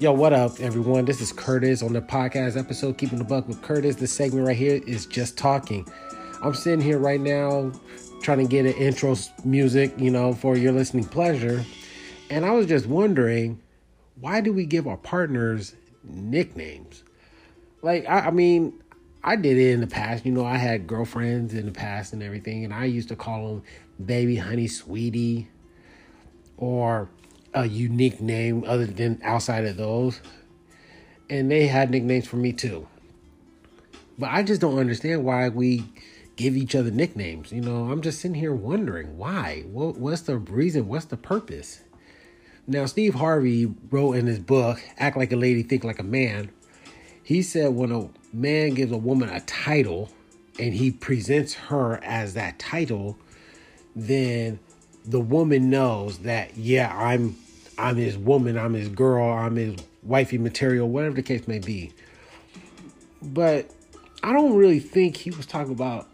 Yo, 0.00 0.12
what 0.12 0.32
up, 0.32 0.58
everyone? 0.58 1.04
This 1.04 1.20
is 1.20 1.32
Curtis 1.32 1.80
on 1.80 1.92
the 1.92 2.00
podcast 2.00 2.58
episode 2.58 2.98
Keeping 2.98 3.16
the 3.16 3.24
Buck 3.24 3.46
with 3.46 3.62
Curtis. 3.62 3.94
This 3.94 4.10
segment 4.10 4.44
right 4.44 4.56
here 4.56 4.82
is 4.88 5.06
just 5.06 5.38
talking. 5.38 5.86
I'm 6.42 6.52
sitting 6.52 6.80
here 6.80 6.98
right 6.98 7.20
now 7.20 7.70
trying 8.20 8.38
to 8.38 8.44
get 8.44 8.66
an 8.66 8.72
intro 8.72 9.14
music, 9.44 9.94
you 9.96 10.10
know, 10.10 10.32
for 10.34 10.56
your 10.56 10.72
listening 10.72 11.04
pleasure. 11.04 11.64
And 12.28 12.44
I 12.44 12.50
was 12.50 12.66
just 12.66 12.86
wondering, 12.86 13.62
why 14.18 14.40
do 14.40 14.52
we 14.52 14.66
give 14.66 14.88
our 14.88 14.96
partners 14.96 15.76
nicknames? 16.02 17.04
Like, 17.80 18.04
I, 18.08 18.18
I 18.18 18.30
mean, 18.32 18.82
I 19.22 19.36
did 19.36 19.56
it 19.58 19.70
in 19.70 19.80
the 19.80 19.86
past. 19.86 20.26
You 20.26 20.32
know, 20.32 20.44
I 20.44 20.56
had 20.56 20.88
girlfriends 20.88 21.54
in 21.54 21.66
the 21.66 21.72
past 21.72 22.12
and 22.12 22.20
everything, 22.20 22.64
and 22.64 22.74
I 22.74 22.86
used 22.86 23.10
to 23.10 23.16
call 23.16 23.46
them 23.46 23.62
baby, 24.04 24.34
honey, 24.34 24.66
sweetie, 24.66 25.48
or 26.56 27.08
a 27.54 27.66
unique 27.66 28.20
name 28.20 28.64
other 28.66 28.86
than 28.86 29.20
outside 29.22 29.64
of 29.64 29.76
those. 29.76 30.20
And 31.30 31.50
they 31.50 31.66
had 31.66 31.90
nicknames 31.90 32.26
for 32.26 32.36
me 32.36 32.52
too. 32.52 32.86
But 34.18 34.30
I 34.30 34.42
just 34.42 34.60
don't 34.60 34.78
understand 34.78 35.24
why 35.24 35.48
we 35.48 35.84
give 36.36 36.56
each 36.56 36.74
other 36.74 36.90
nicknames. 36.90 37.52
You 37.52 37.60
know, 37.60 37.90
I'm 37.90 38.02
just 38.02 38.20
sitting 38.20 38.34
here 38.34 38.54
wondering 38.54 39.16
why. 39.16 39.64
What, 39.66 39.96
what's 39.96 40.22
the 40.22 40.36
reason? 40.36 40.88
What's 40.88 41.06
the 41.06 41.16
purpose? 41.16 41.80
Now, 42.66 42.86
Steve 42.86 43.14
Harvey 43.14 43.66
wrote 43.90 44.14
in 44.14 44.26
his 44.26 44.38
book, 44.38 44.80
Act 44.98 45.16
Like 45.16 45.32
a 45.32 45.36
Lady, 45.36 45.62
Think 45.62 45.84
Like 45.84 45.98
a 45.98 46.04
Man. 46.04 46.50
He 47.22 47.42
said 47.42 47.74
when 47.74 47.92
a 47.92 48.08
man 48.32 48.74
gives 48.74 48.92
a 48.92 48.98
woman 48.98 49.28
a 49.28 49.40
title 49.40 50.10
and 50.58 50.74
he 50.74 50.90
presents 50.90 51.54
her 51.54 52.02
as 52.04 52.34
that 52.34 52.58
title, 52.58 53.18
then 53.94 54.58
the 55.04 55.20
woman 55.20 55.70
knows 55.70 56.18
that, 56.18 56.56
yeah, 56.56 56.94
I'm 56.96 57.36
I'm 57.78 57.96
his 57.96 58.16
woman, 58.16 58.58
I'm 58.58 58.74
his 58.74 58.88
girl, 58.88 59.24
I'm 59.32 59.56
his 59.56 59.76
wifey 60.02 60.38
material, 60.38 60.88
whatever 60.88 61.16
the 61.16 61.22
case 61.22 61.48
may 61.48 61.58
be. 61.58 61.92
But 63.22 63.70
I 64.22 64.32
don't 64.32 64.54
really 64.54 64.80
think 64.80 65.16
he 65.16 65.30
was 65.30 65.46
talking 65.46 65.72
about, 65.72 66.08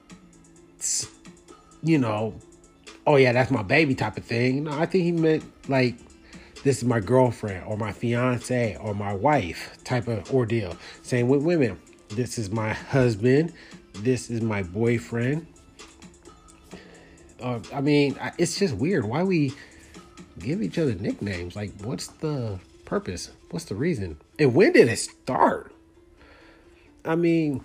you 1.83 1.99
know, 1.99 2.35
oh 3.07 3.17
yeah, 3.17 3.33
that's 3.33 3.51
my 3.51 3.63
baby 3.63 3.95
type 3.95 4.17
of 4.17 4.25
thing. 4.25 4.65
No, 4.65 4.73
I 4.73 4.87
think 4.87 5.05
he 5.05 5.13
meant 5.13 5.45
like, 5.69 5.97
this 6.63 6.79
is 6.79 6.85
my 6.85 7.01
girlfriend 7.01 7.65
or 7.67 7.77
my 7.77 7.93
fiance 7.93 8.77
or 8.81 8.95
my 8.95 9.15
wife 9.15 9.79
type 9.85 10.09
of 10.09 10.33
ordeal. 10.33 10.77
Same 11.03 11.29
with 11.29 11.43
women. 11.43 11.81
This 12.11 12.39
is 12.39 12.51
my 12.51 12.73
husband. 12.73 13.53
This 13.95 14.31
is 14.31 14.41
my 14.41 14.63
boyfriend. 14.63 15.47
Uh, 17.41 17.61
I 17.73 17.81
mean, 17.81 18.19
it's 18.39 18.59
just 18.59 18.75
weird. 18.75 19.05
Why 19.05 19.23
we 19.23 19.55
give 20.41 20.63
each 20.63 20.79
other 20.79 20.95
nicknames. 20.95 21.55
Like, 21.55 21.73
what's 21.83 22.09
the 22.09 22.59
purpose? 22.85 23.31
What's 23.51 23.67
the 23.67 23.75
reason? 23.75 24.19
And 24.39 24.55
when 24.55 24.73
did 24.73 24.89
it 24.89 24.99
start? 24.99 25.73
I 27.05 27.15
mean, 27.15 27.65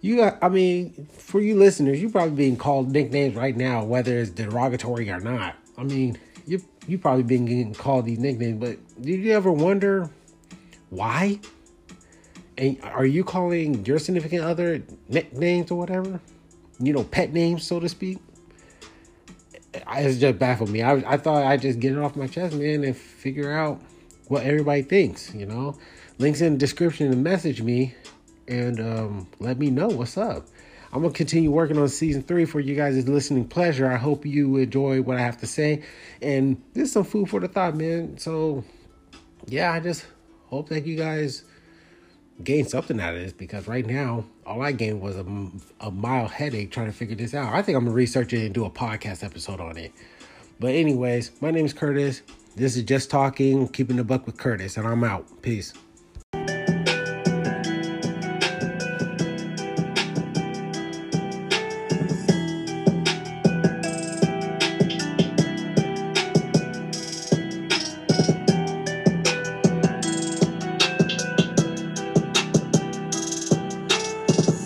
you 0.00 0.16
got, 0.16 0.38
I 0.42 0.48
mean, 0.48 1.08
for 1.16 1.40
you 1.40 1.56
listeners, 1.56 2.00
you're 2.00 2.10
probably 2.10 2.36
being 2.36 2.56
called 2.56 2.90
nicknames 2.90 3.34
right 3.34 3.56
now, 3.56 3.84
whether 3.84 4.18
it's 4.18 4.30
derogatory 4.30 5.10
or 5.10 5.20
not. 5.20 5.56
I 5.76 5.82
mean, 5.82 6.18
you 6.46 6.62
you 6.86 6.98
probably 6.98 7.22
been 7.22 7.46
getting 7.46 7.74
called 7.74 8.04
these 8.04 8.18
nicknames, 8.18 8.60
but 8.60 9.02
did 9.02 9.20
you 9.20 9.32
ever 9.32 9.50
wonder 9.50 10.10
why? 10.90 11.40
And 12.56 12.78
are 12.82 13.06
you 13.06 13.24
calling 13.24 13.84
your 13.84 13.98
significant 13.98 14.44
other 14.44 14.82
nicknames 15.08 15.70
or 15.70 15.78
whatever? 15.78 16.20
You 16.78 16.92
know, 16.92 17.04
pet 17.04 17.32
names, 17.32 17.66
so 17.66 17.80
to 17.80 17.88
speak 17.88 18.18
it's 19.92 20.18
just 20.18 20.38
baffled 20.38 20.70
me. 20.70 20.82
I, 20.82 21.14
I 21.14 21.16
thought 21.16 21.44
I'd 21.44 21.62
just 21.62 21.80
get 21.80 21.92
it 21.92 21.98
off 21.98 22.16
my 22.16 22.26
chest, 22.26 22.54
man, 22.54 22.84
and 22.84 22.96
figure 22.96 23.52
out 23.52 23.80
what 24.28 24.44
everybody 24.44 24.82
thinks, 24.82 25.34
you 25.34 25.46
know? 25.46 25.76
Links 26.18 26.40
in 26.40 26.54
the 26.54 26.58
description 26.58 27.12
and 27.12 27.22
message 27.22 27.60
me 27.60 27.94
and 28.48 28.80
um, 28.80 29.28
let 29.40 29.58
me 29.58 29.70
know 29.70 29.88
what's 29.88 30.16
up. 30.16 30.46
I'm 30.92 31.02
to 31.02 31.10
continue 31.10 31.50
working 31.50 31.76
on 31.76 31.88
season 31.88 32.22
three 32.22 32.44
for 32.44 32.60
you 32.60 32.76
guys' 32.76 33.08
listening 33.08 33.48
pleasure. 33.48 33.90
I 33.90 33.96
hope 33.96 34.24
you 34.24 34.58
enjoy 34.58 35.02
what 35.02 35.16
I 35.16 35.22
have 35.22 35.38
to 35.38 35.46
say. 35.46 35.82
And 36.22 36.62
this 36.72 36.84
is 36.84 36.92
some 36.92 37.02
food 37.02 37.28
for 37.28 37.40
the 37.40 37.48
thought, 37.48 37.74
man. 37.74 38.16
So, 38.16 38.62
yeah, 39.46 39.72
I 39.72 39.80
just 39.80 40.06
hope 40.46 40.68
that 40.68 40.86
you 40.86 40.96
guys 40.96 41.42
gain 42.42 42.66
something 42.66 43.00
out 43.00 43.14
of 43.14 43.20
this 43.20 43.32
because 43.32 43.68
right 43.68 43.86
now 43.86 44.24
all 44.44 44.62
I 44.62 44.72
gained 44.72 45.00
was 45.00 45.16
a, 45.16 45.24
a 45.80 45.90
mild 45.90 46.30
headache 46.30 46.72
trying 46.72 46.86
to 46.86 46.92
figure 46.92 47.14
this 47.14 47.34
out. 47.34 47.54
I 47.54 47.62
think 47.62 47.76
I'm 47.76 47.84
gonna 47.84 47.94
research 47.94 48.32
it 48.32 48.44
and 48.44 48.54
do 48.54 48.64
a 48.64 48.70
podcast 48.70 49.22
episode 49.22 49.60
on 49.60 49.76
it. 49.76 49.92
But 50.58 50.74
anyways, 50.74 51.32
my 51.40 51.50
name 51.50 51.66
is 51.66 51.72
Curtis. 51.72 52.22
This 52.56 52.76
is 52.76 52.84
just 52.84 53.10
talking, 53.10 53.68
keeping 53.68 53.96
the 53.96 54.04
buck 54.04 54.26
with 54.26 54.36
Curtis, 54.36 54.76
and 54.76 54.86
I'm 54.86 55.04
out. 55.04 55.42
Peace. 55.42 55.72